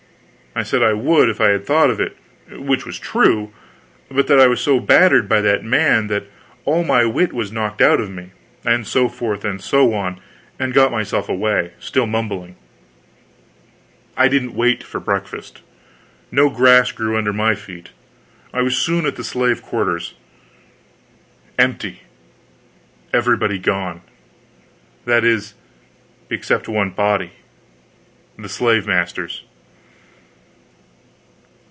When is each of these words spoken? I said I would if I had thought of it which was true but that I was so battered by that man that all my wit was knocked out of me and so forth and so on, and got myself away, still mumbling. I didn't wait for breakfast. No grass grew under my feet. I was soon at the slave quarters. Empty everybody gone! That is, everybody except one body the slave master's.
I 0.53 0.63
said 0.63 0.83
I 0.83 0.91
would 0.91 1.29
if 1.29 1.39
I 1.39 1.47
had 1.51 1.65
thought 1.65 1.89
of 1.89 2.01
it 2.01 2.17
which 2.49 2.85
was 2.85 2.99
true 2.99 3.53
but 4.11 4.27
that 4.27 4.37
I 4.37 4.47
was 4.47 4.59
so 4.59 4.81
battered 4.81 5.29
by 5.29 5.39
that 5.39 5.63
man 5.63 6.07
that 6.07 6.25
all 6.65 6.83
my 6.83 7.05
wit 7.05 7.31
was 7.31 7.53
knocked 7.53 7.79
out 7.79 8.01
of 8.01 8.09
me 8.11 8.31
and 8.65 8.85
so 8.85 9.07
forth 9.07 9.45
and 9.45 9.61
so 9.61 9.93
on, 9.93 10.19
and 10.59 10.73
got 10.73 10.91
myself 10.91 11.29
away, 11.29 11.71
still 11.79 12.05
mumbling. 12.05 12.57
I 14.17 14.27
didn't 14.27 14.53
wait 14.53 14.83
for 14.83 14.99
breakfast. 14.99 15.61
No 16.33 16.49
grass 16.49 16.91
grew 16.91 17.17
under 17.17 17.31
my 17.31 17.55
feet. 17.55 17.91
I 18.53 18.61
was 18.61 18.75
soon 18.75 19.05
at 19.05 19.15
the 19.15 19.23
slave 19.23 19.61
quarters. 19.61 20.15
Empty 21.57 22.01
everybody 23.13 23.57
gone! 23.57 24.01
That 25.05 25.23
is, 25.23 25.53
everybody 26.27 26.35
except 26.35 26.67
one 26.67 26.89
body 26.89 27.31
the 28.37 28.49
slave 28.49 28.85
master's. 28.85 29.45